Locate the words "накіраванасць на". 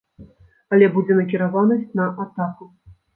1.19-2.07